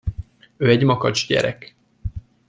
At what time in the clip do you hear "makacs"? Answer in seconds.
0.83-1.27